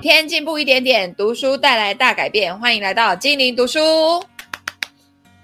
[0.00, 2.56] 天进步一点点，读书带来大改变。
[2.56, 3.80] 欢迎来到精灵读书。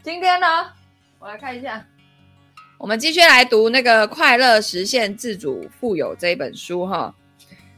[0.01, 0.47] 今天呢，
[1.19, 1.85] 我来看一下，
[2.79, 7.13] 我们继续来读那个《快乐实现自主富有》这一本书哈。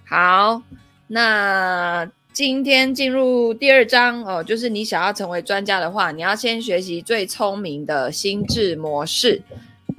[0.07, 0.61] 好，
[1.07, 9.43] 那今天进入第二章哦，就是你想要成为专家的话，你要先学习最聪明的心智模式。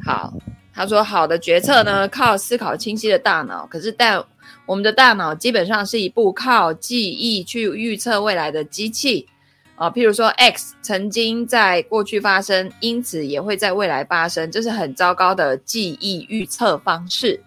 [0.05, 0.31] 好，
[0.71, 4.23] 他说好的决策呢，靠思考清晰的大脑，可是但。
[4.67, 9.25] 我们的大脑基本上是一部靠记忆去预测未来的机器
[9.75, 17.41] 啊，譬如说 X 曾经在过去发生，因此也会在未来发生，这是很糟糕的记忆预测方式。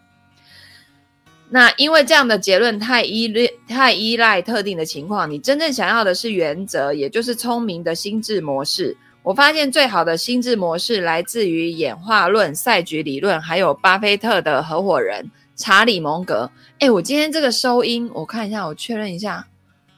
[1.51, 8.97] 那因为这样的结论太依赖太依赖特定的情况，你真正想要的是原则，也就是聪明的心智模式。
[9.23, 15.31] 我发现最好的心智模式来自于演化论、赛局理论，还有巴菲特的合伙人。
[15.61, 19.47] 查理·蒙格，哎，我今天这个收音，我看一下，我确认一下，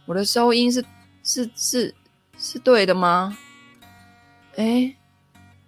[0.06, 0.84] 我的收音是
[1.22, 1.94] 是是
[2.36, 3.38] 是对的吗？
[4.56, 4.92] 哎，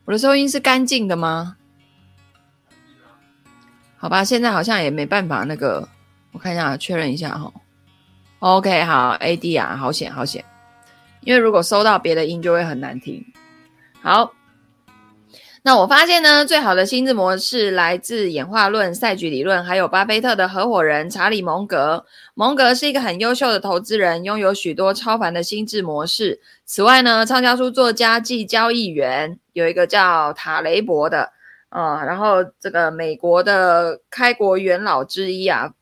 [0.05, 1.57] 我的收音是干净的吗？
[3.97, 5.89] 好吧，现在好像也没办法那个，
[6.33, 7.53] 我看一下，确认一下哈。
[8.41, 10.45] OK，好，AD 啊，好险好险，
[11.21, 13.25] 因为如果收到别的音就会很难听。
[14.03, 14.35] 好。
[15.67, 22.05] 那我发现呢，最好的心智模式来自演化论、赛局理论，还有巴菲特的合伙人查理·蒙格。
[22.35, 26.39] 蒙格是一个很优秀的投资人，拥有许多超凡的心智模式。
[26.67, 31.33] 此外呢，畅销书作家暨交易员有一个叫塔雷伯的，
[31.71, 35.73] 啊、然后这个美国的开国元老之一啊，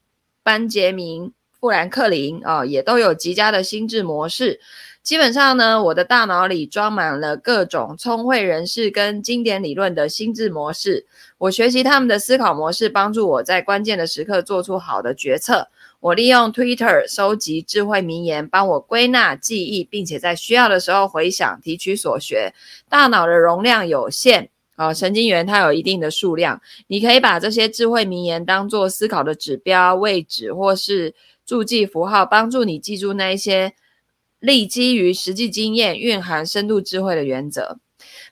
[0.45, 1.27] 班杰明·
[1.59, 4.61] 富兰克林啊、也都有极佳的心智模式。
[5.03, 11.05] 基本上呢，我的大脑里装满了各种聪慧人士跟经典理论的心智模式。
[11.39, 15.69] 我学习他们的思考模式，帮助我在关键的时刻做出好的决策。
[15.99, 22.55] 我利用 Twitter 收集智慧名言，帮我归纳记忆，并且在需要的时候回想提取所学。
[22.89, 26.61] 大脑的容量有限啊，神经元它有一定的数量。
[26.87, 31.13] 你可以把这些智慧名言当做思考的指标、位置或是
[31.45, 33.75] 注记符号，帮助你记住那一些。
[34.43, 37.79] 立基于实际经验、蕴含深度智慧的原则，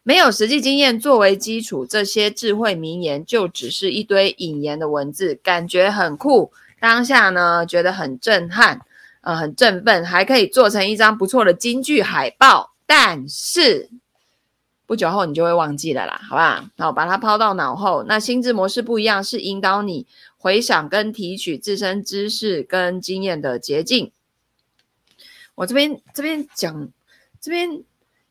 [0.02, 6.50] 没有实际经验作为基础，这些智慧名言就只是一堆引言的文字，感觉很酷，
[6.80, 8.80] 当下呢觉得很震撼，
[9.20, 12.72] 呃，很振奋，还可以做成一张不错的金句海报。
[12.86, 13.88] 但是
[14.84, 16.68] 不久后你就会忘记了啦，好吧？
[16.76, 18.02] 好，把它抛到脑后。
[18.08, 24.10] 那心智模式不一样，是引导你回想跟提取自身知识跟经验的捷径。
[25.60, 26.88] 我这边这边讲，
[27.38, 27.82] 这边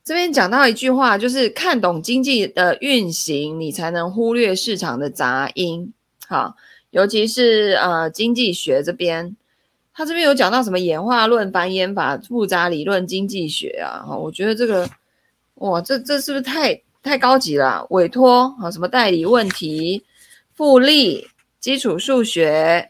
[0.04, 5.94] 这边讲到一句话，就是看懂经济的运行，你才能忽略市场的杂音。
[6.28, 6.56] 好，
[6.90, 9.38] 尤其是呃经济学这边，
[9.94, 14.02] 他这边有讲到什么演化论、繁衍法、复杂理论、经济学啊。
[14.08, 14.90] 哈，我觉得这个
[15.54, 17.86] 哇，这这是不是太太高级了？
[17.92, 20.04] 委托啊，什么代理问题、
[20.56, 21.28] 复利、
[21.60, 22.90] 基础数学、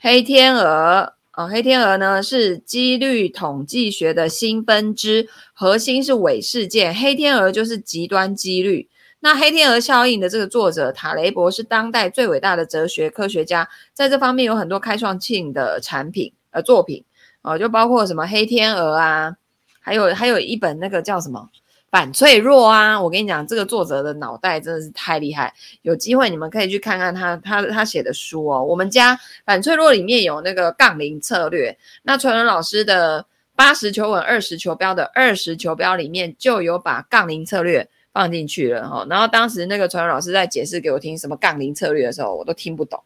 [0.00, 1.14] 黑天鹅。
[1.38, 6.92] 啊，黑天鹅呢是几率统计学的新分支，核心是伪事件。
[6.92, 8.88] 黑天鹅就是极端几率。
[9.20, 17.04] 那黑天鹅效应的这个作者塔雷伯是当代最伟大的哲学科学家，在这方面有很多开创性的产品呃作品
[17.42, 19.36] 哦，就包括什么黑天鹅啊，
[19.78, 21.48] 还有还有一本那个叫什么？
[21.90, 23.00] 反脆弱啊！
[23.00, 25.54] 我跟你讲，这个作者的脑袋真的是太厉害。
[25.82, 28.62] 有机会你们可以去看看他他他写的书哦。
[28.62, 33.24] 我们家反脆弱里面有那个杠铃策略，那传文老师的
[33.56, 39.06] 八十求稳二十求标的二十求标里面就有把杠铃策略放进去了哈。
[39.08, 43.02] 然后当时那个传文老师在解释给我听什么杠铃策略的时候，我都听不懂，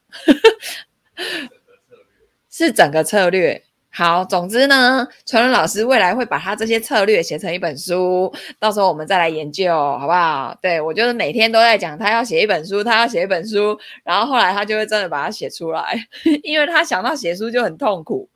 [2.50, 3.62] 是整个策略。
[3.94, 10.56] 好，总之呢，传伦老师未来会把他这些策略写成一本书，到时候我们再来研究，好不好？
[10.62, 16.08] 对，我就是每天都在讲，他要写一本书，他要写一本书，然后后来他就会真的把它写出来，
[16.42, 18.30] 因为他想到写书就很痛苦。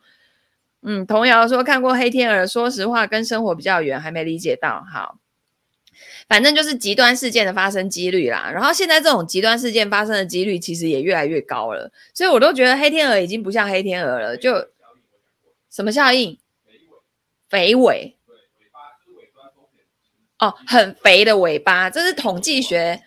[0.82, 4.84] 嗯，童谣说看过黑天鹅，说实话跟生活比较远，还没理解到。
[4.92, 5.16] 好，
[6.28, 8.50] 反正就是极端事件的发生几率啦。
[8.52, 14.52] 然后现在这种极端事件发生的几率其实也越来越高了，所以我都觉得黑天鹅已经不像黑天鹅了，就。
[15.76, 16.38] 什么效应？
[17.50, 17.74] 肥尾。
[17.74, 18.16] 肥尾。
[19.14, 19.26] 尾
[20.38, 23.02] 巴哦，很肥的尾巴，这是统计学。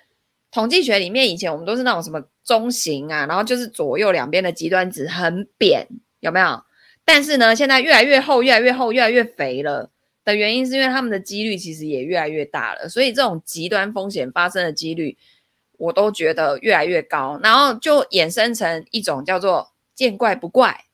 [0.51, 5.88] 统计学里面，以前我们都是那种什么中型啊，然后就是左右两边的极端值很扁，
[6.19, 6.63] 有没有？
[7.04, 9.89] 但是呢，现在越来越厚，越来越厚，越来越肥了
[10.24, 15.18] 的原因，是因为他们的几率其实也越来越大了，所以这种极端风险发生的几率，
[15.80, 20.86] 我都觉得越来越高，然后就衍生成一种叫做见怪不怪。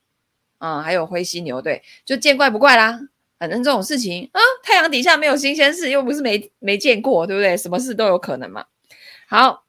[0.58, 3.00] 啊、嗯，还有灰犀牛，对，就见怪不怪啦。
[3.38, 7.56] 反正这种事情啊，太阳底下没有新鲜事，又不是没没见过，对不对？
[7.56, 8.64] 什么事都有可能嘛。
[9.28, 9.64] 好，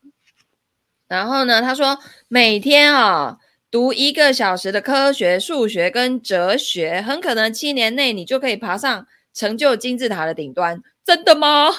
[1.08, 2.00] 然后呢，他说
[2.30, 3.38] 每天啊
[3.70, 10.82] 读一个小时的科学、数学跟哲学，很可能七年内你就可以爬上成就金字塔的顶端。
[11.04, 11.70] 真的吗？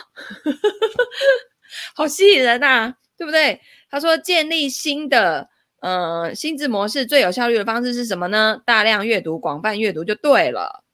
[1.94, 3.61] 好吸引人呐、啊，对不对？
[3.90, 5.49] 他说建立新的
[5.80, 8.60] 呃心智模式最有效率的方式是什么呢？
[8.64, 10.84] 大量阅读、广泛阅读就对了。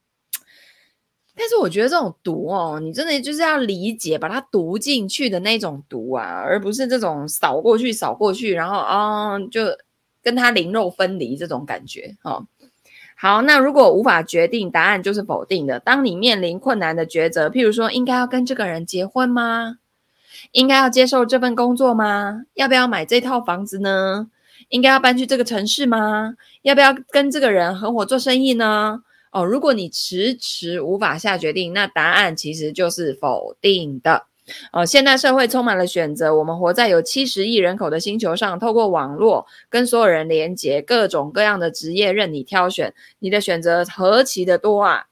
[1.36, 9.62] 但是我觉得这种读哦，你真的就是要理解，把它读进去的那种读啊，而不是这种扫过去、扫过去，然后啊、就
[10.22, 12.46] 跟它灵肉分离这种感觉哦。
[13.16, 15.80] 好，那如果无法决定，答案就是否定的。
[15.80, 19.78] 当你面临困难的抉择，譬如说，应该要跟这个人结婚吗？
[20.52, 22.42] 应该要接受这份工作吗？
[22.54, 24.28] 要不要买这套房子呢？
[24.68, 26.34] 应该要搬去这个城市吗？
[26.62, 29.02] 要不要跟这个人合伙做生意呢？
[29.30, 34.26] 哦，如果你迟迟无法下决定，那答案其实就是否定的。
[34.72, 45.06] 哦，现代社会充满了选择，我们活在有七十亿人口的星球上，透过网络跟所有人连接，各种各样的职业任你挑选，你的选择何其的多啊！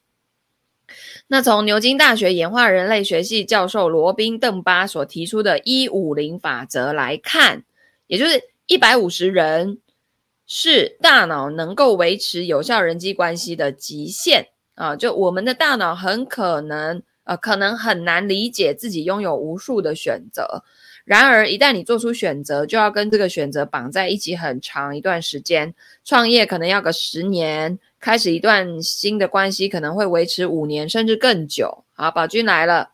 [1.28, 7.64] 那从牛津大学演化人类学系教授罗宾·邓巴所提出的“一五零法则”来看，
[8.06, 9.78] 也就是一百五十人。
[10.54, 14.94] 是大脑能够维持有效人际关系的极限啊！
[14.94, 20.62] 就我们的大脑很可能呃，可能很难理解自己拥有无数的选择。
[21.06, 25.74] 然而，一旦你做出选择，就要跟这个选择绑在一起很长一段时间。
[26.04, 31.84] 创业可能要个十年，开始一段新的关系可能会维持五年甚至更久。
[31.94, 32.90] 好，宝君来了，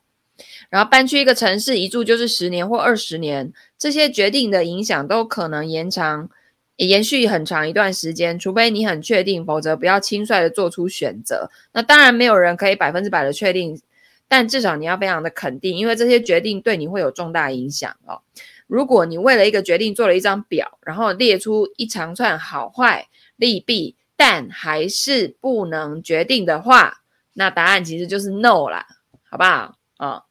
[0.71, 6.29] 然后搬去一个城市一住就是十年或二十年，这些决定的影响都可能延长。
[6.77, 11.51] 延续很长一段时间，除非你很确定，否则不要轻率的做出选择。
[11.73, 13.81] 那当然没有人可以百分之百的确定，
[14.29, 18.21] 但至少你要非常的肯定，因为这些决定对你会有重大影响哦。
[18.69, 26.99] 如果你为了一个决定做了一张表，然后列出一长串好坏利弊，但还是不能决定的话，
[27.33, 28.87] 那答案其实就是 no 啦，
[29.29, 29.75] 好不好？
[29.97, 30.23] 啊、哦。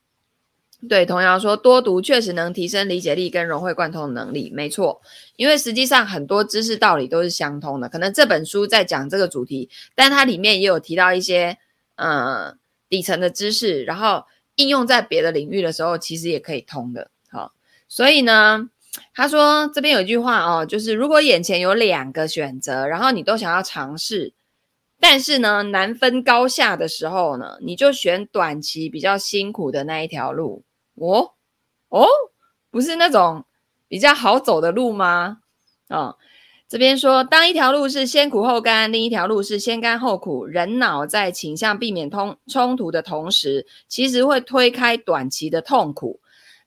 [0.88, 5.02] 对，童谣说多读确实能提升理解力跟融会贯通的能力，没错。
[5.36, 11.58] 因为实际上很多知识道理都是相通的，可能这本书在讲这个主题，但它里面也有提到一些
[11.96, 12.56] 呃
[12.90, 14.24] 底层的知识，然后
[14.56, 17.12] 应用在别的领域的时候，其实也可以通的。
[17.30, 17.54] 好，
[17.88, 18.70] 所以呢，
[19.14, 24.34] 他说这边有一句话哦，就是如果眼前有两个选择，然后你都想要尝试，
[25.00, 30.64] 但是呢难分高下的时候呢，你就选短期比较辛苦的那一条路。
[30.98, 31.32] 哦
[31.90, 32.06] 哦，
[32.70, 33.46] 不是那种
[33.88, 35.40] 比较好走的路吗？
[35.88, 36.18] 啊、哦，
[36.68, 46.20] 这边说，当一条路是先苦后甘，另一条路是先甘后苦，人脑在倾向避免通冲突的同时，其实会推开短期的痛苦。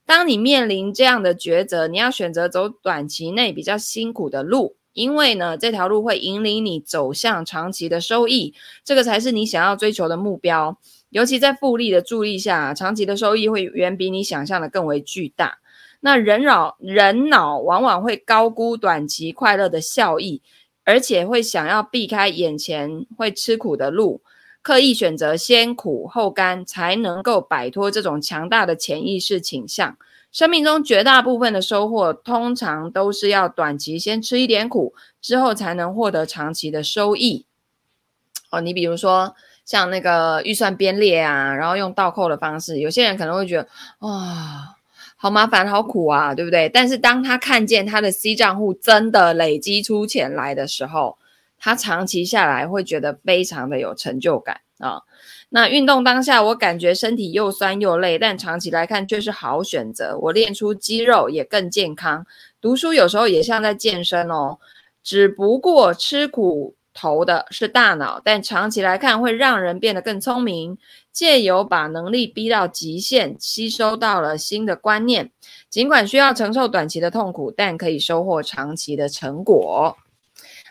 [0.06, 10.78] 当你面临这样的抉择，你要选择走短期内比较辛苦的路，因为呢，这条路会引领你走向长期的收益，这个才是你想要追求的目标。
[11.10, 15.58] 尤其在复利的助力下，长期的收益会远比你想象的更为巨大。
[15.98, 20.40] 那人脑人脑往往会高估短期快乐的效益，
[20.84, 24.22] 而且会想要避开眼前会吃苦的路，
[24.62, 29.98] 刻意选择先苦后甘，才能够摆脱这种强大的潜意识倾向。
[30.30, 37.44] 生命中绝大部分的收获，通常都是要短期先吃一点苦，之后才能获得长期的收益。
[38.52, 39.34] 哦，你比如说。
[39.70, 43.68] 像那个预算编列啊，然后用倒扣的方式，有些人可能会觉得
[44.00, 44.74] 哇、
[45.14, 46.68] 好麻烦，好苦啊，对不对？
[46.68, 51.18] 但是当他看见他的 C 账户真的累积出钱来的时候，
[51.56, 55.02] 他长期下来会觉得非常的有成就感啊、
[55.50, 60.18] 那运动当下，我感觉身体又酸又累，但长期来看却是好选择。
[60.18, 62.26] 我练出肌肉也更健康。
[62.60, 64.58] 读书有时候也像在健身哦，
[65.04, 66.74] 只不过吃苦。
[67.00, 70.76] 头的是大脑，但长期来看会让人变得更聪明。
[71.10, 75.30] 借由把能力逼到极限，吸收到了新的观念，
[75.70, 79.96] 尽管需要承受短期的痛苦，但可以收获长期的成果。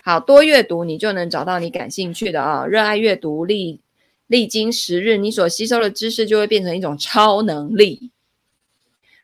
[0.03, 2.65] 好，多阅读，你就能找到你感兴趣的啊！
[2.65, 3.81] 热爱阅读，历
[4.27, 8.11] 历经时日，你所吸收的知识就会变成一种超能力。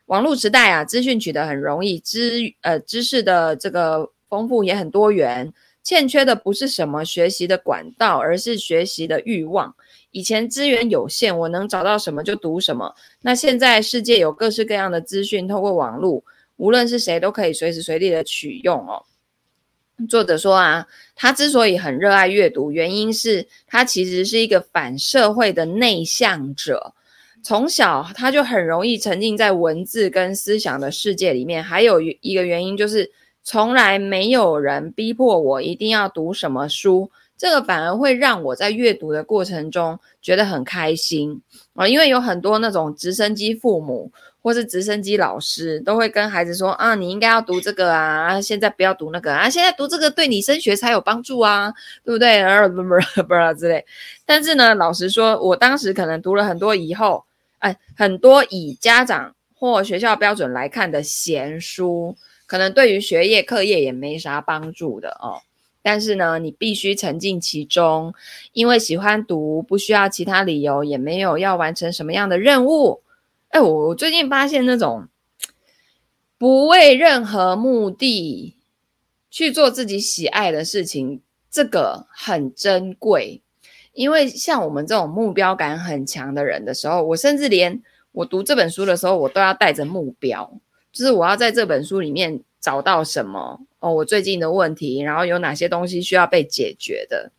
[0.06, 5.52] 网络时代啊，资讯取得很容易，知呃知识的这个丰富也很多元。
[5.86, 9.72] 欠缺的不是什么学习的管道，而是学习的欲望。
[10.10, 12.92] 以前资源有限，我能找到什么就读什么。
[13.20, 16.24] 那现在世界有各式各样的资讯，透过网络，
[16.56, 19.00] 无论是谁都可以随时随地的取用哦。
[20.08, 26.94] 作者说啊，他之所以很热爱阅读，原因是他其实是一个反社会的内向者。
[27.44, 31.62] 从小他就很容易沉浸在文字跟思想的世界里面。
[31.62, 33.08] 还有一个原因就是，
[33.46, 41.40] 从来没有人逼迫我一定要读什么书，这个反而会让我在阅读的过程中觉得很开心
[41.74, 41.86] 啊。
[41.86, 44.10] 因为有很多那种直升机父母。
[44.42, 51.74] 或是直升机老师都会跟孩子说啊，你应该要读这个啊，现在不要读那个啊，现在读这个对你升学才有帮助啊，
[52.04, 52.38] 对不对？
[52.46, 53.84] 啊，不不不之类。
[54.24, 57.24] 但是呢，老实说，我当时可能读了很多以后，
[57.58, 62.14] 哎，很多以家长或学校标准来看的闲书，
[62.46, 65.42] 可能对于学业课业也没啥帮助的哦。
[65.82, 68.12] 但是呢，你必须沉浸其中，
[68.52, 73.02] 因为喜欢读，不需要其他理由，也没有要完成什么样的任务。
[73.50, 75.06] 哎，我我最近发现那种
[76.38, 78.56] 不为任何目的
[79.30, 83.40] 去做自己喜爱的事情，这个很珍贵。
[83.92, 90.60] 因为像我们这种目标感很强的人的时候，我甚至连我读这本书的时候，我都要带着目标，
[90.96, 97.30] 就是我要在这本书里面找到什么哦，我最近的问题，然后有哪些东西需要被解决的，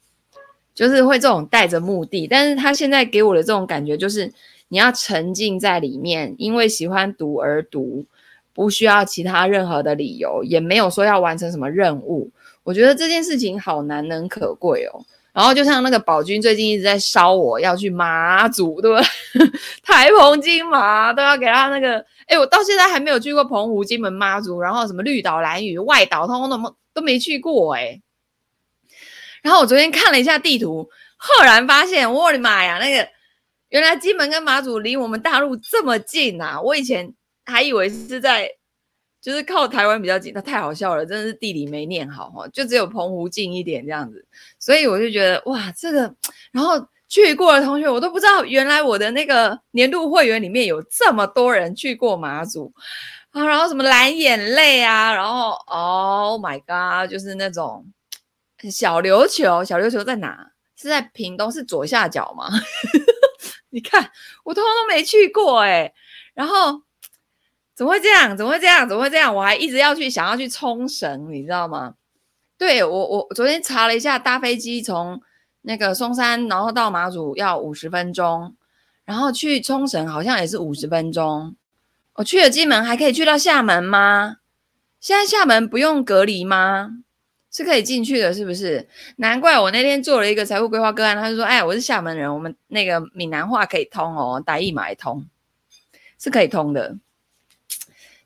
[0.75, 2.27] 就是会这种带着目的。
[2.27, 4.31] 但是他现在给我的这种感觉就是。
[4.69, 8.03] 你要沉浸在里面，因为喜欢读而读，
[8.51, 12.29] 不需要其他任何的理由，也没有说要完成什么任务。
[12.63, 15.05] 我觉得这件事情好难能可贵哦。
[15.37, 19.51] 然后就像那个宝君最近一直在烧我要去妈祖，对不对？
[19.85, 28.01] 台澎金马都要给他那个，哎，我到现在还没有去过澎湖、金门、妈祖，然后什么绿岛、兰屿、外岛，通通都都没去过哎。
[29.43, 33.07] 然后我昨天看了一下地图，赫然发现，我的妈呀，那个。
[33.69, 36.61] 原来金门跟马祖离我们大陆这么近啊！
[36.61, 37.13] 我以前
[37.43, 38.49] 还以为是在，
[39.21, 44.25] 就是靠台湾比较近，那太好笑了，真的是地理没念好哈，就只有澎湖近一点这样子，
[44.67, 46.13] 所以我就觉得哇，这个，
[46.51, 46.73] 然后
[47.07, 52.73] 去过的同学我都不知道，原来我的那个年度会员里面有这么多人去过马祖
[53.31, 57.85] 啊，然后什么蓝眼泪啊，然后 Oh my God，就是那种
[58.69, 60.51] 小琉球，小琉球在哪？
[60.75, 62.49] 是在屏东，是左下角吗？
[63.71, 64.11] 你看，
[64.43, 65.93] 我通通都没去过哎，
[66.33, 66.81] 然后
[67.73, 68.35] 怎么会这样？
[68.35, 68.85] 怎么会这样？
[68.85, 69.33] 怎么会这样？
[69.33, 71.93] 我还一直要去，想要去冲绳，你知道吗？
[72.57, 75.21] 对，我，我昨天查了一下，搭飞机从
[75.61, 78.55] 那个松山，然后到马祖要五十分钟，
[79.05, 81.55] 然后去冲绳好像也是五十分钟。
[82.15, 84.37] 我去了金门，还可以去到厦门吗？
[84.99, 87.03] 现在厦门不用隔离吗？
[87.51, 88.87] 是可以进去的，是不是？
[89.17, 95.25] 难怪我那天做了一个财务规划个案，他就说：“哎，我是厦门人，我们那个闽南话可以通哦，台语嘛也通，
[96.19, 96.97] 是可以通的。”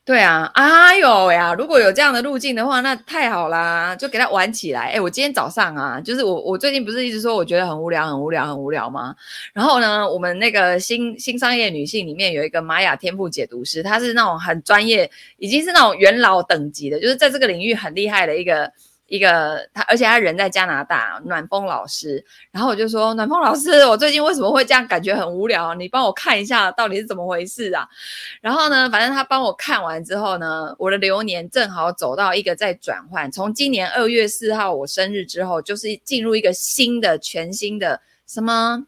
[0.04, 4.94] 对啊，哎呦呀，如果有这样的路径的话，那太好啦，就给他玩起来。
[4.94, 9.16] 哎，我今天早上啊，就是我我最近不是一直说我觉得很无聊、很无聊、很无聊吗？
[9.54, 18.72] 然后呢，我们那个新新商业女性里面有一个玛雅天赋解读师，她是那种很专业，已经是那种元老等级的，就是在这个领域很厉害的一个。
[19.12, 22.24] 一个他，而且他人在加拿大，暖风老师。
[22.50, 25.76] 然后我就说，暖风老师，我最近为什么会这样感觉很无聊？
[25.76, 27.86] 你帮我看一下到底是怎么回事啊？
[28.40, 38.86] 然后呢，反正他帮我看完之后呢，我的流年正好走到一个在转换，从今年二月四号我生日之后，就是进入一个新的、全新的什么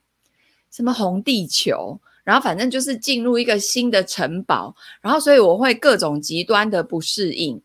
[0.72, 7.62] 什么红地球，然后反正就是进入一个新的城堡，然后所以我会各种极端的不适应。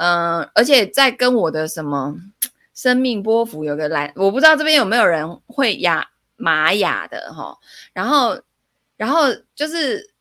[0.00, 2.14] 嗯，而且在跟我的什么
[2.72, 7.58] 生命波幅有个来，我不知道这边有没有人会雅玛雅的哈。
[7.92, 8.38] 然后，
[8.96, 9.24] 然后
[9.56, 10.14] 就是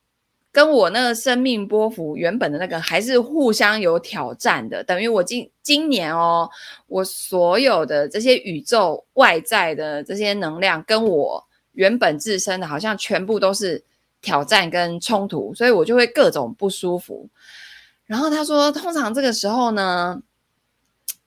[0.52, 4.84] 跟我那个生命波幅原本的那个还是互相有挑战的。
[4.84, 6.50] 等于我今今年哦，
[6.88, 13.84] 我所有的这些宇宙外在的这些能量，跟我原本自身的好像全部都是
[14.22, 17.30] 挑战跟冲突，所以我就会各种不舒服。
[18.08, 20.22] 然后他说，通常这个时候呢，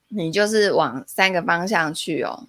[0.08, 2.48] 你就是往三个方向去哦。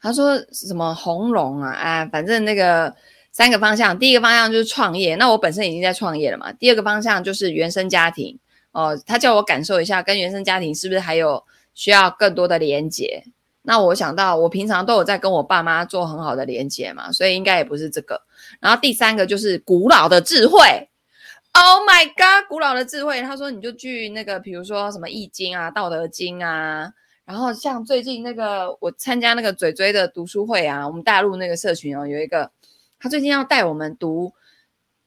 [0.00, 2.94] 他说什么红龙啊，啊，反正那个
[3.30, 6.52] 三个方向，第一个方向就是创业，那我本身已经在创业了嘛。
[6.52, 8.36] 第二个方向就是原生家庭
[8.72, 13.24] 哦，他叫我感受一下跟原生家庭是不是还有需要更多的连接。
[13.62, 18.22] 那我想到我平常都有在跟我爸妈做很好的连接嘛，所以应该也不是这个。
[18.58, 20.88] 然后第三个就是古老的智慧。
[21.60, 22.48] Oh my god！
[22.48, 26.92] 古老的智慧，他说你就去那个，比如说什么易经啊、道德经啊，
[27.24, 32.48] 然后像最近那个我参加那个嘴嘴的读书会啊，我们大陆那个社群哦，有一个
[33.00, 34.32] 他最近要带我们读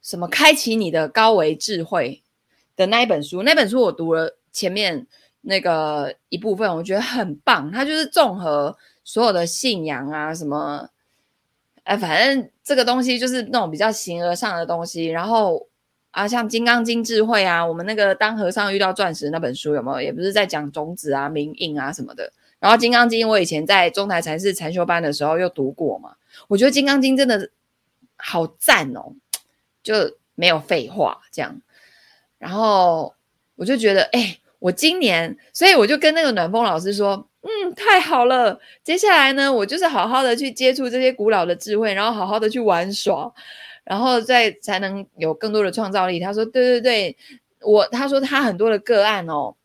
[0.02, 2.22] 什么开启你的高维智慧
[2.76, 5.08] 的那一本书，那本书我读了前面
[5.40, 7.72] 那个一部分，我觉得很棒。
[7.72, 10.90] 它就是综合所有的信仰啊，什么，
[11.84, 15.06] 哎，反正这个东西就是那种比较形而上的东西。
[15.06, 15.66] 然后
[16.12, 20.02] 啊，像《金刚经》智慧啊，我们那个当和尚遇到钻石那本书有没有？
[20.02, 22.32] 也不是在讲种子啊、明印啊什么的。
[22.60, 26.16] 然后《金刚经》我以前在中台禅寺禅修班的时候又读过嘛，
[26.48, 27.50] 我觉得《金刚经》真的
[28.18, 29.14] 好赞哦，
[29.82, 29.94] 就
[30.36, 31.60] 没有废话这样。
[32.38, 33.14] 然后
[33.56, 34.38] 我就觉得，哎。
[34.62, 38.60] 我今年，所以我就跟那个暖风老师说，嗯，太好了。
[38.84, 43.34] 接下来呢，我就是好好的去接触这些古老的智慧，然后好好的去玩耍，
[43.84, 46.20] 然后再才能有更多的创造力。
[46.20, 47.18] 他说，对对对，
[47.62, 49.56] 我他说他很多的个案哦，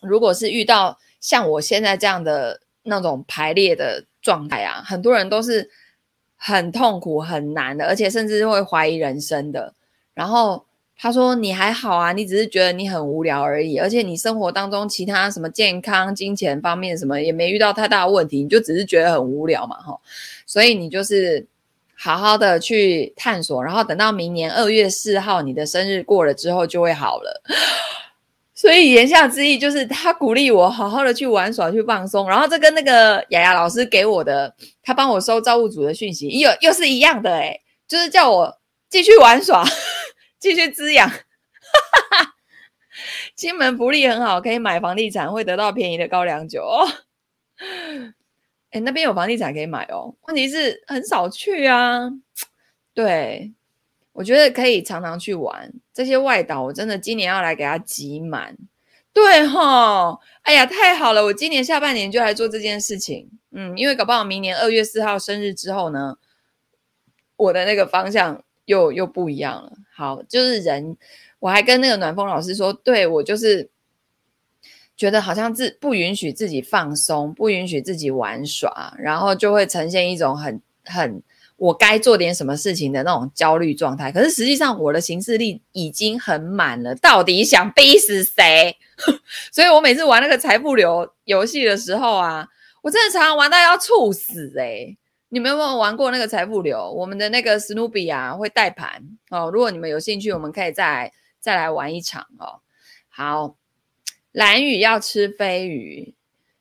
[0.00, 5.70] 如果是遇到像我现在这样的那种排列的状态啊，很多人都是
[6.36, 9.74] 很痛苦、很难的，而且甚至会怀疑人生的。
[10.14, 10.64] 然后。
[10.94, 19.98] 他说：“你还好啊，你只是觉得你很无聊而已，而且你生活当中其他什么健康、金钱方面什么也没遇到太大的问题，你就只是觉得很无聊嘛，哈。
[20.46, 21.44] 所以你就是
[22.02, 27.42] 好好的去探索，然后等到明年二月四号你的生日过了之后就会好了。
[28.54, 38.58] 所以言下之意就是他鼓励我好好的去玩耍、去放松，然后这跟那个雅雅老师给我的他帮我收造物主的讯息又又是一样的诶，就是叫我
[38.90, 39.64] 继续玩耍。
[40.42, 41.08] ”继续滋养，
[43.36, 46.84] 金门福利很好，可以买房地产，会得到便宜的高粱酒哦。
[48.72, 52.10] 哎，那边有房地产可以买哦，问题是很少去啊。
[52.94, 53.52] 对，
[54.12, 58.56] 我觉得可以常常去玩这些外岛，我真的今年要来给它挤满。
[59.12, 63.28] 对哈，哎呀，太好了，我今年下半年就来做这件事情。
[63.50, 66.16] 嗯，因为搞不好明年二月四号生日之后呢，
[67.36, 69.72] 我的那个方向又又不一样了。
[69.94, 70.96] 好，就是人，
[71.40, 73.68] 我还跟那个暖风老师说，对，我就是
[75.02, 81.20] 觉得好像自不允许自己放松，不允许自己玩耍，然后就会呈现一种很很
[81.56, 84.12] 我该做点什么事情的那种焦虑状态。
[84.12, 88.76] 可是实际上我的行事力已经很满了，到底想逼死谁？
[89.50, 92.46] 所以我每次玩那个财富流游戏的时候啊，
[92.80, 94.96] 我真的常常玩到要猝死哎、
[95.30, 96.88] 你们有没有玩过那个财富流？
[96.92, 99.50] 我们的那个史努比啊会带盘哦。
[99.52, 102.60] 如果你们有兴趣，我们可以再再来玩一场哦。
[103.08, 103.56] 好，
[104.32, 106.12] 蓝屿要吃飞鱼，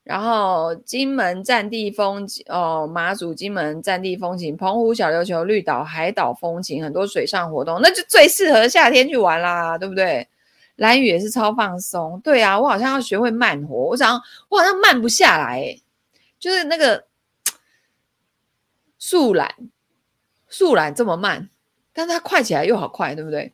[0.03, 10.27] 然后金门战地风景哦，马祖金门战地风情，澎湖小琉球绿岛海岛风情，很多水上活动，那就最适合夏天去玩啦，对不对？
[10.75, 15.79] 蓝屿也是超放松，对啊，我好像要学会慢活，我想我好像慢不下来，
[16.39, 17.05] 就是那个。
[19.03, 19.55] 树懒，
[20.47, 21.49] 树懒这么慢，
[21.91, 23.51] 但它快起来又好快，对不对？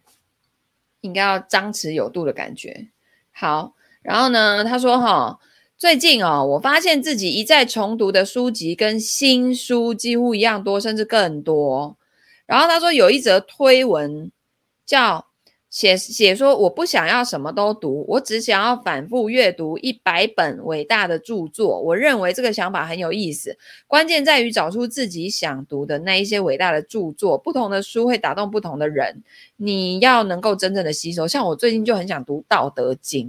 [0.99, 2.89] 应该要张弛有度的感觉。
[3.31, 3.73] 好，
[4.07, 5.37] 然后呢，他说哈，
[5.77, 11.97] 最近哦，我发现自己一再重读的书籍跟新书几乎一样多，甚至更多。
[12.45, 14.31] 然后他说有一则推文
[14.85, 15.25] 叫。
[15.69, 21.79] 写写说，我不想要什么都读，我只想要反复阅读一百本伟大的著作。
[21.81, 27.37] 我认为这个想法很有意思，关键在于找出自己想读的那一些伟大的著作。
[27.37, 29.21] 不同的书会打动不同的人，
[29.57, 31.27] 你要能够真正的吸收。
[31.27, 33.27] 像我最近就很想读《道德经》，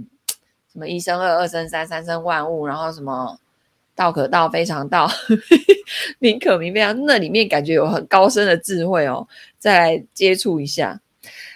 [0.71, 3.37] 什么一生二，二生三，三生万物，然后什么
[3.95, 5.09] 道可道，非常道，
[6.19, 9.27] 名可名，非常那里面感觉有很高深的智慧哦。
[9.57, 11.01] 再来接触一下。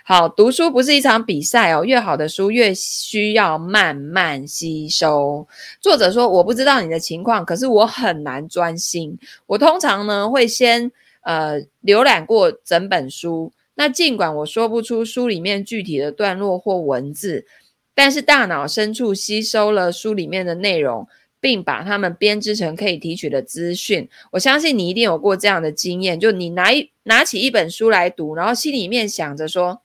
[0.03, 5.47] 好，读书不是一场比赛哦，越好的书越需要慢慢吸收。
[5.79, 9.17] 作者说：“我不知道你的情况，可是我很难专心。
[9.45, 17.45] 我通常呢会先呃浏览过整本书，那尽管我说不出书里面具体的段落或文字，
[17.93, 21.07] 但是大脑深处吸收了书里面的内容，
[21.39, 24.09] 并把它们编织成可以提取的资讯。
[24.31, 29.81] 我相信你一定有过这样的经验，就你拿一拿起一本书来读，然后心里面想着说。”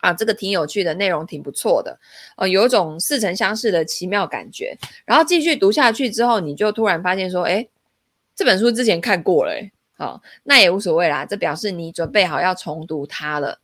[0.00, 1.98] 啊，这个挺有趣的，内容挺不错的，
[2.36, 4.76] 呃，有种似曾相识的奇妙感觉。
[5.06, 7.68] 然后继续读下去之后，你就突然发现说，诶，
[8.36, 13.58] 这本书之前看过了，诶，好，那也无所谓啦，这表示你准备好要重读它了。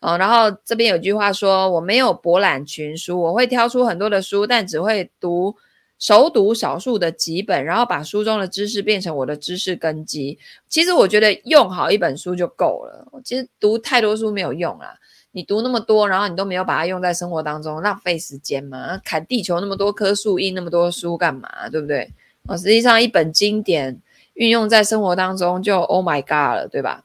[0.00, 5.56] 哦，然后这边有句话说，我没有博览群书，我会挑出很多的书，但只会读
[5.98, 10.38] 熟读少数的几本，然后把书中的知识变成我的知识根基。
[10.68, 14.96] 其实我觉得用好一本书就够了，其实读太多书没有用啦。
[15.32, 18.98] 你读那么多，然后你都没有把它用在生活当中，浪费时间嘛？
[19.04, 21.68] 砍地球那么多棵树，印那么多书干嘛？
[21.68, 22.08] 对不对？
[22.48, 24.00] 哦，实际上一本经典
[24.34, 27.04] 运用在生活当中就 Oh my God 了，对吧？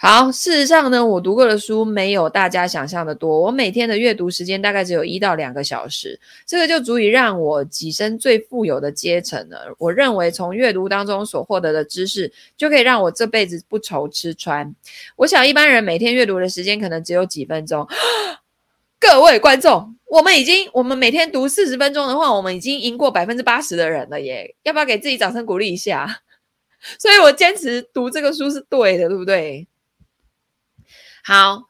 [0.00, 3.40] 好，事实上呢，我读过的书没有大家想象的多。
[3.40, 9.74] 我每天的阅读时间大概只有一到两个小时，这个就足以让我跻身最富有的阶层了。
[9.76, 14.72] 我认为从阅读当中所获得的知识，就可以让我这辈子不愁吃穿。
[15.16, 17.84] 我想一般人每天阅读的时间可能只有几分钟。
[19.00, 24.54] 各位观众，我们已经，我们每天读四十分钟的话，我们已经赢过百分之八十的人了耶！
[24.62, 26.20] 要不要给自己掌声鼓励一下？
[27.00, 29.66] 所以我坚持读这个书是对的，对不对？
[31.28, 31.64] 好，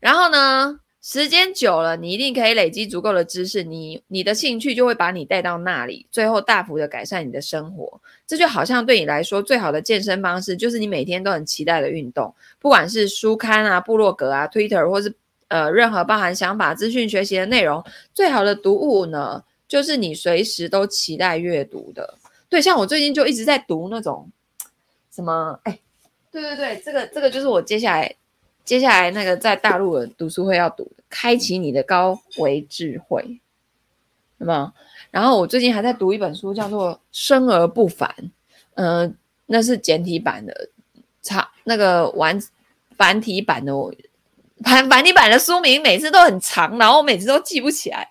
[0.00, 8.00] 然后呢，时间久了，你一定可以累积足够的知识，你你的兴趣就会把你带到那里，最后大幅的改善你的生活。
[8.26, 15.14] 这就好像对你来说，最好的健身方式就是你每天都很期待的运动，不管是书刊啊、部落格啊、Twitter，或是
[15.46, 22.18] 呃任何包含想法、资讯、学习的内容，最好的读物呢，就是你随时都期待阅读的。
[22.48, 24.28] 对，像我最近就一直在读那种
[25.12, 25.78] 什么，哎，
[26.32, 28.12] 对对对，这个这个就是我接下来。
[28.64, 33.40] 接下来那个在大陆的读书会要读的，开启你的高维智慧，
[34.38, 34.72] 有没有？
[35.10, 38.08] 然后我最近还在读一本书，叫做《生而不凡》，
[38.74, 39.14] 嗯、呃，
[39.46, 40.68] 那是简体版的，
[41.22, 42.40] 长那个完
[42.96, 43.92] 繁体版的我
[44.64, 48.08] 繁繁体版的书名每次都很长，然后我每次都记不起来。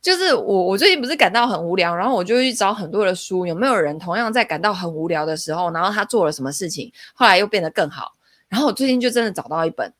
[0.00, 8.15] 就是我我最近不是感到很无聊，然后我就去找很多的书，有没有人同样在感到很无聊的时候，然后他做了什么事情，后来又变得更好。
[8.48, 9.92] 然后我最近就真的找到一本，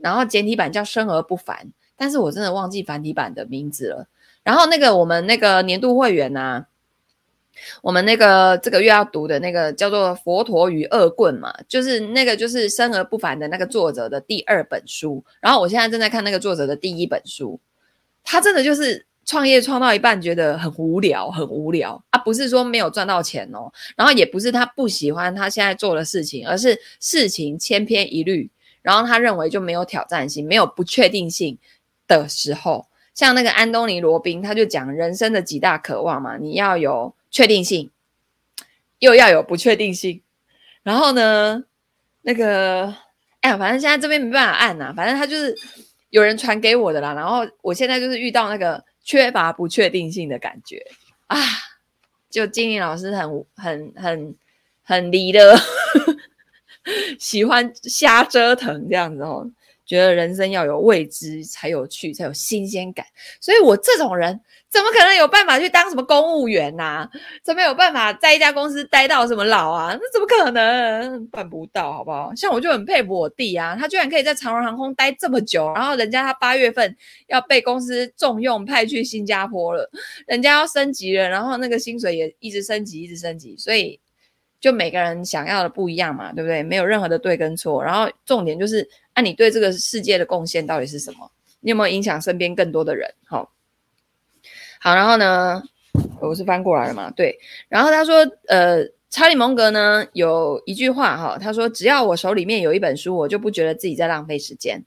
[0.00, 1.56] 然后简体版叫《生而不凡》，
[1.96, 4.06] 但是我真的忘记繁体版的名字了。
[4.42, 6.66] 然后那个我们那个年度会员啊，
[7.82, 15.24] 我们那个这个月要读的那个叫做《佛陀与恶棍》嘛，就是那个就是《生而不凡》的那个作者的第二本书。
[15.40, 17.58] 然后我现在正在看那个作者的第一本书，
[18.22, 19.07] 他真的就是。
[19.28, 22.18] 创业创到一半觉得很无聊，很无聊啊！
[22.20, 31.58] 不是说没有赚到钱哦，然后也不是他不喜欢他现在做的事情，而是事情千篇一律，然后他认为就没有挑战性、没有不确定性
[32.06, 37.90] 的时候，像那个安东尼·罗宾，他就讲人生的几大渴望嘛，你要有确定性，
[38.98, 40.22] 又要有不确定性，
[40.82, 41.62] 然后呢，
[42.22, 42.86] 那个
[43.42, 45.54] 哎呀，反正现在这边没办法按呐，反正他就是
[46.08, 48.82] 有人传给我的啦，然后我现在就是遇到那个。
[49.08, 50.86] 缺乏不确定性的感觉
[51.28, 51.38] 啊，
[52.28, 54.36] 就金玲老师很很很
[54.82, 55.58] 很离的，
[57.18, 59.50] 喜欢瞎折腾这样子哦。
[59.86, 63.06] 觉得人生要有未知才有趣，才有新鲜感。
[63.40, 64.38] 所以我这种人
[64.70, 67.08] 怎么可能有办法去当什么公务员呐、
[67.42, 69.98] 怎么有办法在一家公司待到什么老啊？
[69.98, 71.92] 那怎么可能办不到？
[71.92, 72.34] 好不好？
[72.34, 76.96] 像我就很佩服我弟啊，他居然可以在长荣航空待这么久，然后人家他八月份
[77.28, 79.90] 要被公司重用派去新加坡了，
[80.26, 83.56] 人家要升级了，然后那个薪水也一直升级，一直升级。
[83.56, 83.98] 所以
[84.60, 86.62] 就每个人想要的不一样嘛，对不对？
[86.62, 87.82] 没有任何的对跟错。
[87.82, 88.88] 然后重点就是。
[89.18, 91.28] 那、你对这个世界的贡献到底是什么？
[91.58, 93.12] 你有没有影响身边更多的人？
[93.26, 93.50] 好，
[94.80, 95.62] 好，然后呢，
[96.20, 97.10] 我是翻过来了嘛？
[97.10, 97.38] 对，
[97.68, 104.84] 然后他说，呃，查理蒙格呢有一句话哈，他说，只要我手里面有一本书，我就不觉得自己在浪费时间。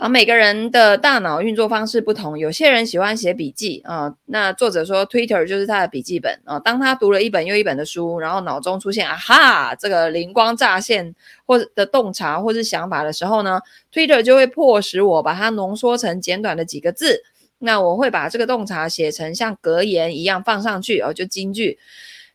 [0.00, 4.14] 好，每个人的大脑运作方式不同，有些人喜欢写笔记啊。
[4.26, 6.56] 那作者说，Twitter 就是他的笔记本啊。
[6.60, 11.12] 当他读了一本又一本的书，然后脑中出现啊哈这个灵光乍现
[11.44, 13.60] 或者的洞察或是想法的时候呢
[13.92, 17.24] ，Twitter 就会迫使我把它浓缩成简短的几个字。
[17.58, 21.78] 那我会把这个洞察写成像格言一样放上去哦，就金句。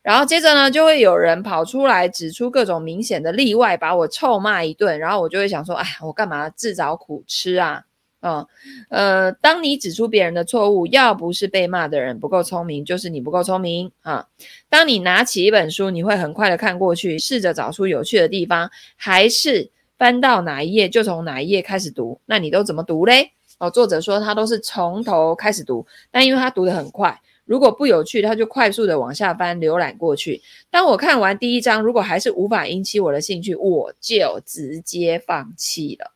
[0.01, 4.99] 然后接着呢，就会有人跑出来指出各种明显的例外，把我臭骂一顿。
[4.99, 7.83] 然后我就会想说，哎，我干嘛自找苦吃啊？
[8.19, 8.47] 哦，
[8.89, 14.27] 呃，当你指出别人的错误，要不是被骂的人不够聪明，就是你不够聪明啊。
[14.69, 22.19] 当你拿起一本书，你会很快的看过去，试着找出有趣的地方，还是翻到哪一页就从哪一页开始读？
[22.25, 23.31] 那你都怎么读嘞？
[23.59, 27.19] 哦，作者说他都是从头开始读，但因为他读得很快。
[27.45, 30.41] 如果不有趣，他就快速的往下翻浏览过去。
[30.71, 36.11] 当我看完第一章，如果还是无法引起我的兴趣，我就直接放弃了，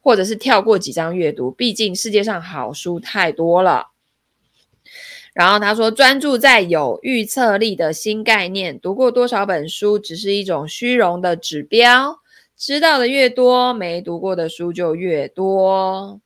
[0.00, 1.50] 或者是跳过几章阅读。
[1.52, 3.86] 毕竟世界上好书太多了。
[5.32, 12.18] 然后他说，专注在有预测力的新概念，读过多少本书只是一种虚荣的指标。
[12.56, 16.20] 知道的越多，没读过的书就越多。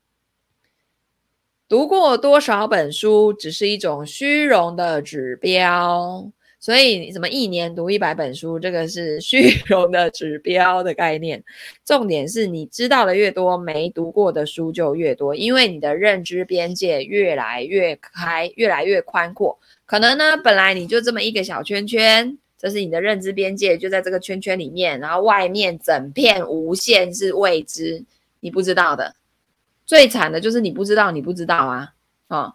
[1.69, 6.27] 读过多少本书只是一种虚荣的指标，
[6.59, 11.45] 所以你怎么一年读一百本书，这个是虚 荣的指标的概念。
[11.85, 19.59] 重点是你知道的越多，没读过的书就越多，因为你的认知边界越来越开，越来越宽阔。
[19.85, 28.03] 可能呢，本来你就这么一个小圈圈，这是你的认知边界，就在这个圈圈里面，然后外面整片无限是未知，
[28.41, 29.15] 你不知道的。
[29.88, 31.94] 最惨的就是你不知道，你不知道啊，
[32.29, 32.53] 哦。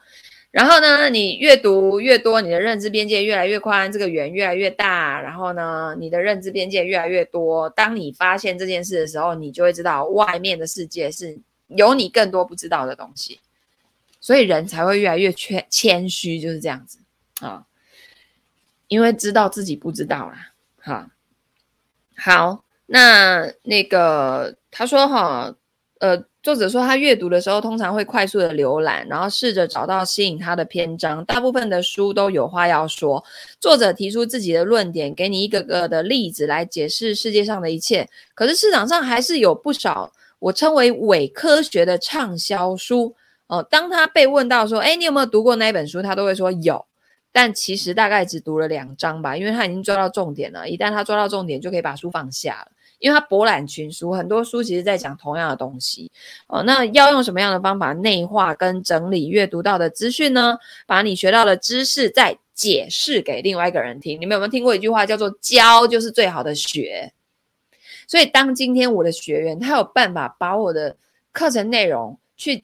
[0.51, 5.19] 然后呢，你越读越多，你的认知边界越来越宽，这个圆越来越大。
[5.19, 7.67] 然后呢，你的认知边界越来越多。
[7.71, 11.35] 当你发现这件事的时候，你就会知道外面的世界是
[11.69, 13.39] 有你更多不知道的东西。
[14.21, 16.99] 所以人才会越来越谦谦虚，就是这样子
[17.39, 17.65] 啊。
[18.87, 20.53] 因为知道自己不知道啦。
[20.77, 21.09] 哈，
[22.15, 25.55] 好，那那个他说哈，
[25.99, 26.23] 呃。
[26.43, 31.23] 作者说，他阅读的时候通常会快速的浏览，然后试着找到吸引他的篇章。
[31.23, 33.23] 大部分的书都有话要说，
[33.61, 38.09] 作者提出自己的论点，给你一个个的例子来解释世界上的一切。
[38.35, 43.15] 可是市场上还是有不少我称为伪科学的畅销书。
[43.47, 46.85] 哦，当他被问到说：“诶，你有没有读过那本书？”他都会说有，
[47.31, 50.67] 但其实大概只读了两章吧，因为他已经抓到重点了。
[50.67, 52.71] 一旦他抓到重点，就可以把书放下了。
[53.03, 56.09] 因为它博览群书，很多书其实在讲同样的东西
[56.47, 56.63] 哦。
[56.63, 60.57] 那要用什么样的方法内化跟整理阅读到的资讯呢？
[60.87, 64.21] 把你学到的知识再解释给另外一个人听。
[64.21, 67.11] 你们有没有听过一句话叫做“教就是最好的学”？
[68.07, 70.95] 所以当今天我的学员他有办法把我的
[71.33, 72.63] 课程内容去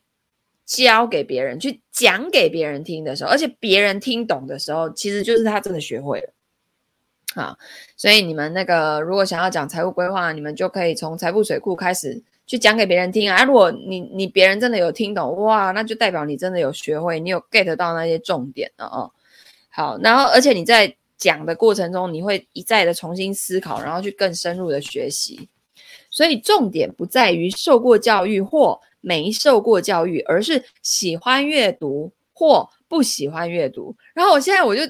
[0.66, 6.34] 教给别人，去讲给别人听的时候，而且别人听懂的时候，其实就是他真的学会了。
[7.36, 7.56] 好，
[7.96, 13.44] 所以你们那个如果想要讲财务规划，你们就可以从财富水库开始去讲给别人听啊。
[13.44, 19.12] 如果你你别人真的有听懂，哇，那就代表你真的有学会，你有 get 到那些重点了哦。
[19.70, 25.48] 好，然后而且你在讲的过程中，你会一再的重新思考，然后去更深入的学习。
[26.10, 33.96] 所以重点不在于受过教育或没受过教育，而是喜欢阅读或不喜欢阅读。
[34.16, 34.82] 然后我现在我就。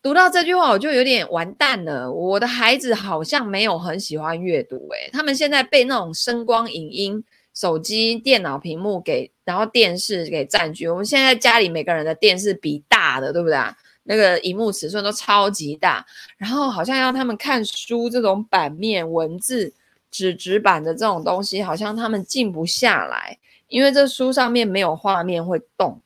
[0.00, 2.10] 读到这句话，我就有点完蛋了。
[2.10, 10.88] 我的孩子好像没有很喜欢阅读，诶，他们现在被那种声光影音、手机、电脑屏幕给，然后电视给占据。
[10.88, 13.76] 我们现在家里每个人的电视比大的，对不对啊？
[14.04, 16.06] 那个荧幕尺寸都超级大，
[16.38, 19.74] 然后好像要他们看书这种版面文字、
[20.10, 26.00] 纸质版的这种东西，好像他们静不下来，因为这书上面没有画面会动，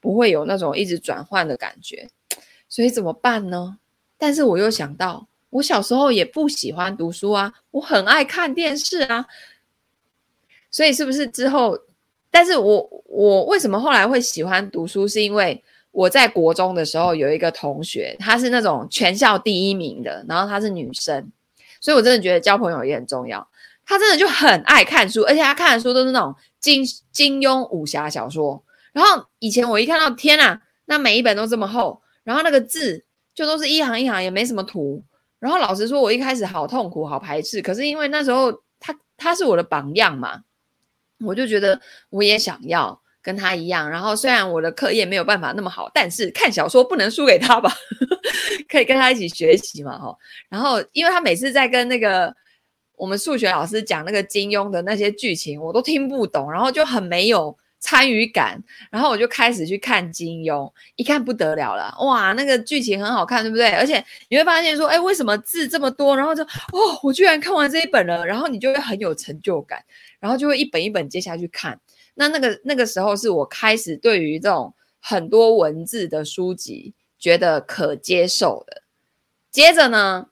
[0.00, 2.08] 不会有那种一直转换的感觉。
[2.74, 3.78] 所以怎么办呢？
[4.18, 9.26] 但是我又想到，我小时候也不喜欢读书啊，我很爱看电视啊。
[10.72, 11.78] 所以是不是之后？
[12.32, 15.06] 但是我我为什么后来会喜欢读书？
[15.06, 21.30] 是因为我在国中的时候有一个同学，她是那种全校第一名的，然后她是女生，
[21.80, 23.46] 所以我真的觉得交朋友也很重要。
[23.86, 28.60] 她真的就很爱看书，而且她看的书都是那种金金庸武侠小说。
[28.92, 32.00] 然后以前我一看到，天啊，那每一本都这么厚。
[32.24, 35.04] 然后那个字就都是一行一行，也没什么图。
[35.38, 37.60] 然后老实说，我一开始好痛苦，好排斥。
[37.60, 40.40] 可是因为那时候他他是我的榜样嘛，
[41.20, 43.90] 我就觉得我也想要跟他一样。
[43.90, 47.70] 然后虽然我的课业没有办法那么好，但是看小说不能输给他吧，
[48.70, 50.16] 可以跟他一起学习嘛，哈。
[50.48, 52.34] 然后因为他每次在跟那个
[52.96, 57.54] 我们数学老师讲那个金庸的那些剧情，我都听不懂，然后就很没有。
[57.84, 58.58] 参与感，
[58.90, 63.68] 然后我就开始去看金庸，一看不得了了，哇，那个剧情很好看，对不对？
[63.72, 66.16] 而且你会发现说，哎，为什么字这么多？
[66.16, 69.84] 然后就，哦，我居然看完这一本了，然后你就会很有成就感，
[70.18, 71.78] 然后就会一本一本接下去看。
[72.14, 78.82] 那那个那个时候是我开始对于这种很多文字的书籍觉得可接受的。
[79.50, 80.28] 接着呢，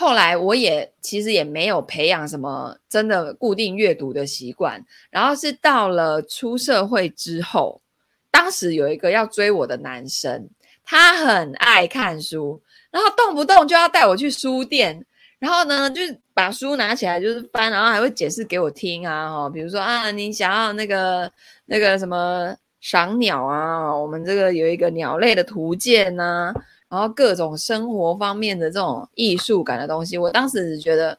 [0.00, 7.82] 后来我也其实也没有培养什么真的固定阅读的习惯，然后是到了出社会之后，
[8.30, 10.48] 当时有一个要追我的男生，
[10.86, 15.04] 他很爱看书，然后动不动就要带我去书店，
[15.38, 16.00] 然后呢就
[16.32, 21.30] 把书拿起来就是翻，然后还会解释给我听啊，哈，比如说啊，你想要那个
[21.66, 26.54] 那个什么赏鸟啊，我们这个有一个鸟类的图鉴呐。
[26.90, 31.18] 然后各种生活方面的这种艺术感的东西，我当时觉得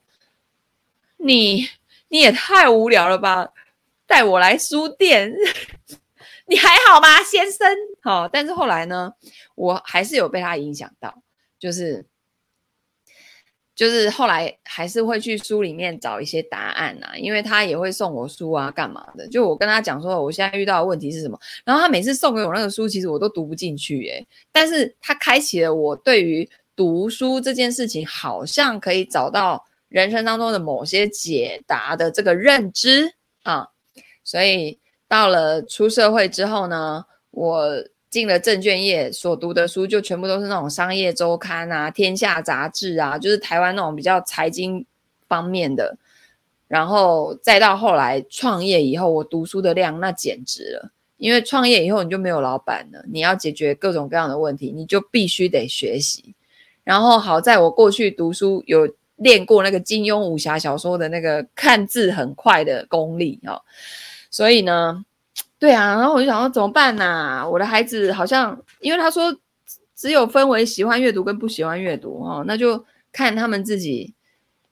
[1.18, 1.68] 你
[2.10, 3.50] 你也太无聊了吧，
[4.06, 5.34] 带我来书店，
[6.46, 7.68] 你还好吗，先生？
[8.04, 9.14] 好，但是后来呢，
[9.56, 11.24] 我还是有被他影响到，
[11.58, 12.06] 就是。
[13.82, 19.28] 就是后来还是会去书里面找一些答案呐、因为他也会送我书啊，干嘛的？
[19.28, 24.24] 就我跟他讲说，我现在遇到的问题是什么，然后他每次送给我那个书，其实我都读不进去耶。
[24.52, 33.68] 但是他开启了我对于读书这件事情，好像可以找到人生当中的某些解答的这个认知啊。
[34.24, 37.68] 所以到了出社会之后呢，我
[38.12, 44.86] 进了证券业所读的书，就全部都是那种商业周刊啊、天下杂志啊，就是台湾那种比较财经
[45.28, 45.98] 方面的。
[46.68, 56.36] 然后再到后来创业以后，我读书的量那简直了，因为创业以后你就没有老板了，你要解决各种各样的问题，你就必须得学习。
[56.84, 63.62] 然后好在我过去读书有练过那个金庸武侠小说的那个看字很快的功力哦，
[64.30, 65.06] 所以呢，
[65.62, 67.48] 对啊，然后我就想说怎么办呢？
[67.48, 69.38] 我的孩子好像因为他说
[69.96, 74.16] 只有分为喜欢阅读跟不喜欢阅读哦，那就看他们自己。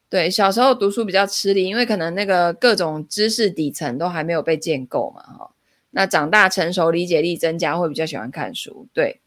[0.09, 5.51] 对，小时候读书比较吃力，因为可能那个各种知识底层都还没有被建构嘛，哈。
[5.91, 8.87] 那长大成熟，理解力增加，会比较喜欢看书。
[8.91, 9.19] 对，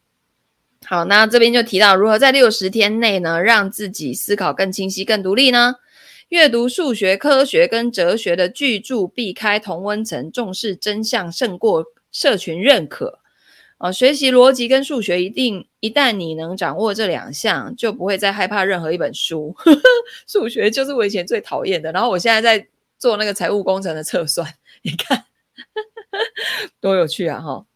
[0.85, 5.77] 好，那这边就提到如何在六十天内呢，让自己思考更清晰、更独立呢？
[6.32, 13.18] 阅读数学、科学跟哲学的巨著，避开同温层，重视真相胜过社群认可。
[13.76, 19.54] 啊，学习逻辑跟数学，一定一旦你能掌握这两项，就不会再害怕任何一本书。
[20.26, 22.66] 数学就是我以前最讨厌的，然后我现在在
[22.98, 25.26] 做那个财务工程的测算，你看
[26.80, 27.42] 多有趣啊！
[27.42, 27.66] 哈，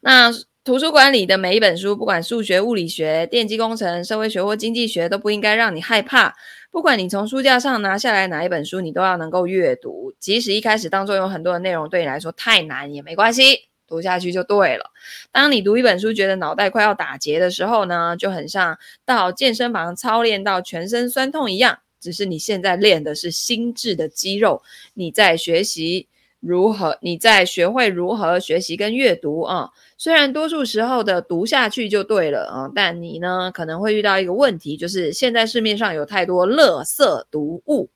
[0.00, 0.30] 那
[0.64, 6.32] 图书馆里的每一本书，不管数学、物理学、电机工程、社会学或经济学，都不应该让你害怕。
[6.70, 13.42] 不管你从书架上拿下来哪一本书，你都要能够阅读，即使一开始当中有很多的内容对你来说太难也没关系。
[13.88, 14.84] 读下去就对了。
[15.32, 21.80] 当你读一本书觉得脑袋快要打结的时候呢，就很像到健身房操练到全身酸痛一样。
[22.00, 24.62] 只是你现在练的是心智的肌肉，
[24.94, 26.08] 你在学习
[26.40, 29.70] 如何，你在学会如何学习跟阅读啊。
[30.02, 37.88] 虽然多数时候的读下去就对了啊，但你呢可能会遇到一个问题，就是现在市面上有太多垃圾读物。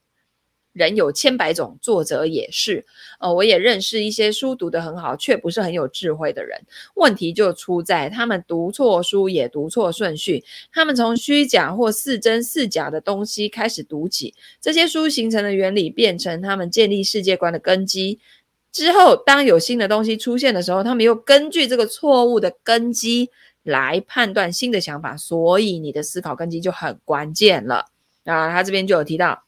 [0.72, 2.84] 人有千百种，作者也是。
[3.18, 6.60] 呃，我也认识一些书读得很好，却不是很有智慧的人。
[6.94, 10.44] 问题就出在他们读错书，也读错顺序。
[10.70, 18.20] 他们从虚假或似真似假的东西开始读起，这些书形成的原理变成他们建立世界观的根基。
[18.76, 23.30] 之后，当有新的东西出现的时候，他们又根据这个错误的根基
[23.62, 25.16] 来判断新的想法。
[25.16, 27.86] 所以，你的思考根基就很关键了。
[28.26, 29.44] 啊，他这边就有提到。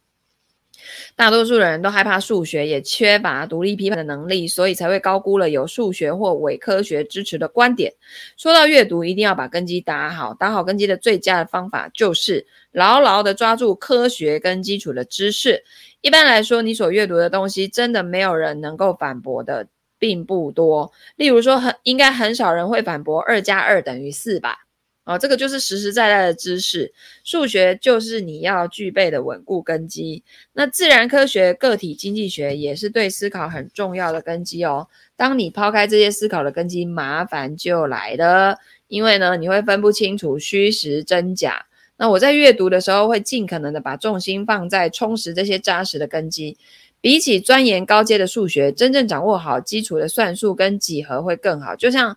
[1.14, 7.92] 大多数人都害怕数学，也缺乏独立批判的能力，所以才会高估了有数学或伪科学支持的观点。
[8.38, 10.32] 说到阅读，一定要把根基打好。
[10.32, 12.46] 打好根基的最佳的方法就是
[12.78, 15.64] 牢牢地抓住科学跟基础的知识。
[16.00, 19.66] 一般来说，你所阅读的东西，真的没有人能够反驳的，
[19.98, 20.92] 并不多。
[21.16, 24.58] 例如说，很应该很少人会反驳二加二等于四吧。
[25.04, 26.92] 哦，这个就是实实在在的知识，
[27.24, 30.22] 数学就是你要具备的稳固根基。
[30.52, 34.86] 那自然科学、个体经济学也是对思考很重要的根基哦。
[35.16, 41.64] 当你抛开这些思考的根基，麻烦就来了，因为呢，你会分不清楚虚实真假。
[41.98, 46.56] 那我在阅读的时候，会尽可能的把重心放在充实这些扎实的根基，
[47.02, 51.76] 比起钻研高阶的数学，真正掌握好基础的算术跟几何会更好。
[51.76, 52.16] 就像。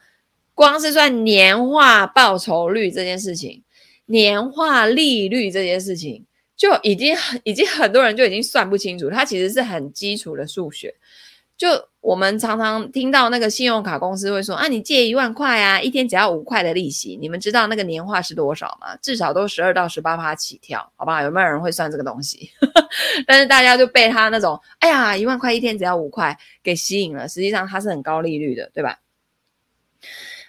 [0.53, 3.63] 光是算年化报酬率这件事情，
[4.05, 9.09] 年化利率这件事情，就已经很已经很多人就已经算不清楚。
[9.09, 10.93] 它其实是很基础的数学。
[11.61, 11.67] 就
[11.99, 17.15] 我们常常听到那个信用卡公司会说啊，你借一万块啊，一天只要五块的利息。
[17.21, 18.97] 你们知道那个年化是多少吗？
[18.99, 21.21] 至少都十二到十八趴起跳，好不好？
[21.21, 22.49] 有没有人会算这个东西？
[23.27, 27.27] 但是大家就被他那种哎呀，一万块一天只要五块给吸引了。
[27.27, 28.97] 实际上它是很高利率的，对吧？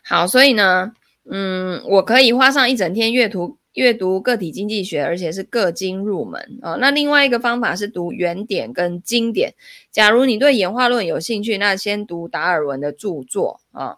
[0.03, 0.93] 好，所以呢，
[1.31, 9.55] 嗯，我可以花上一整天阅读阅读个体经济学，而且是个经入门啊、那另外一个方法是读原点跟经典。
[9.91, 13.97] 假如你对演化论有兴趣，那先读达尔文的著作啊、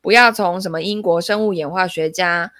[0.00, 2.50] 不要从什么英国生物演化学家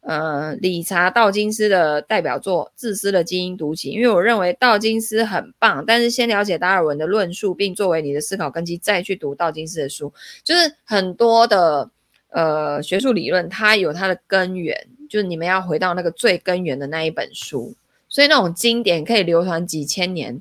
[0.00, 5.84] 呃理查道金斯的代表作《自私的基因》读起，因为我认为道金斯很棒。
[5.86, 11.90] 但是先了解达尔文的论述，并作为你的思考根基，再去读道金斯的书，就是很多的。
[12.30, 17.74] 呃，学术理论它有它的根源，就是你们要回到那个最根源的那一本书，
[18.08, 20.40] 所以那种经典可以流传几千年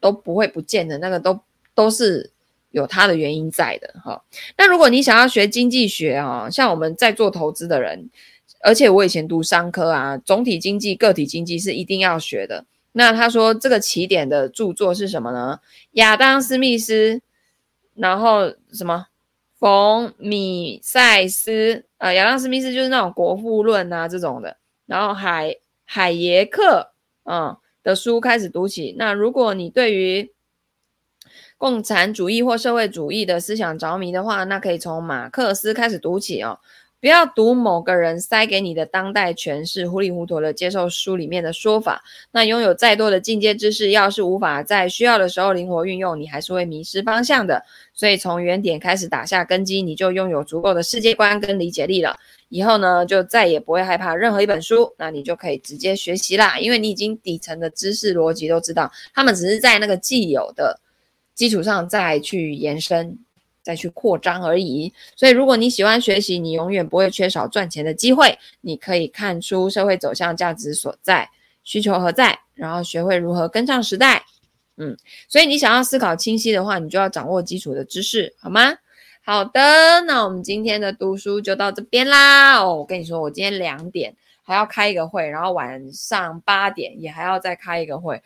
[0.00, 1.40] 都不会不见的，那个都
[1.74, 2.30] 都是
[2.70, 4.22] 有它的原因在的哈。
[4.58, 8.10] 那如果你想要学经济学啊，像我们在做投资的人，
[8.62, 12.64] 而且我以前读商科啊，总体经济、个体经济是一定要学的。
[12.92, 15.60] 那他说这个起点的著作是什么呢？
[15.92, 17.20] 亚当·斯密斯，
[17.94, 19.06] 然后什么？
[19.60, 24.56] 冯米塞斯，呃，亚当·斯密斯就是那种《国富论》啊这种的，
[24.86, 25.54] 然后海
[25.84, 26.92] 海耶克，
[27.24, 28.94] 啊的书开始读起。
[28.98, 30.32] 那如果你对于
[31.58, 36.58] 共产主义或社会主义的思想着迷的话，那可以从马克思开始读起哦。
[37.00, 42.02] 不要读某个人塞给你的当代诠释，糊里糊涂的接受书里面的说法。
[42.30, 47.64] 那拥有再多的进阶知识，要是无法在需要的时候灵活运用，你还是会迷失方向的。
[47.94, 52.18] 所以从原点开始打下根基，你就拥有足够的世界观跟理解力了。
[52.50, 60.80] 以后呢，就再也不会害怕任何一本书，那你就可以直接学习啦，因为你已经底层的知识逻辑都知道，他们只是在那个既有的。
[61.32, 63.18] 基础上再去延伸，
[63.62, 64.92] 再去扩张而已。
[65.16, 68.38] 所以，如果你喜欢学习，你永远不会缺少赚钱的机会。
[68.60, 71.28] 你可以看出社会走向、价值所在、
[71.64, 74.24] 需求何在，然后学会如何跟上时代。
[74.76, 74.96] 嗯，
[75.28, 78.72] 所以你想要思考清晰的话，你就要掌握基础的知识，好吗？
[79.22, 82.58] 好的，那我们今天的读书就到这边啦。
[82.60, 88.22] 哦，我跟你说，我今天两点还要开一个会，然后晚上八点也还要再开一个会，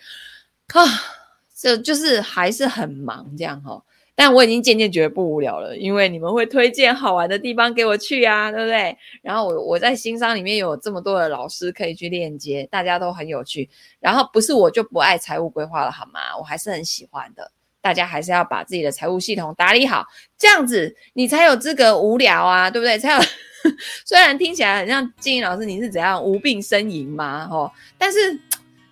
[0.73, 0.85] 啊。
[1.57, 3.81] 这就是还是很忙这样哈，
[4.17, 8.97] 但我已经渐渐觉得不无聊了，因为你们会推荐好玩的地方给我去啊，对不对？
[9.23, 13.69] 然后我我在新商里面有这么多的老师可以去链接，大家都很有趣。
[13.99, 16.21] 然后不是我就不爱财务规划了好吗？
[16.39, 17.51] 我还是很喜欢的。
[17.81, 20.07] 大家还是要把自己的财务系统打理好，
[20.39, 22.97] 这样子你才有资格无聊啊，对不对？
[22.97, 23.21] 才有。
[24.07, 27.49] 虽然听起来很像金老师，你是怎样无病呻吟吗？
[27.51, 28.39] 哦，但是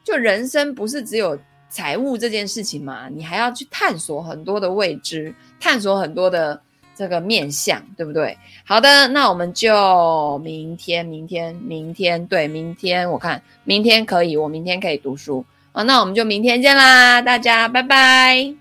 [0.02, 1.38] 就人生不是只有。
[1.72, 6.60] 财务这件事情嘛，你还要去探索很多的未知，探索很多的
[6.94, 8.36] 这个面向，对不对？
[8.62, 15.42] 好的，那我们就明天，明天，明天，对，明天我看明天可以，我明天可以读书
[15.72, 15.82] 啊。
[15.84, 18.54] 那我们就明天见啦，大家拜拜，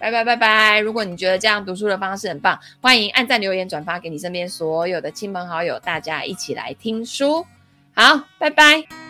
[0.00, 0.80] 拜拜拜拜。
[0.80, 7.46] 如果你觉得这样读书的方式很棒，欢迎按赞、留言、转发给你身边所有的亲朋好友，大家一起来听书。
[7.94, 9.07] 好，拜拜。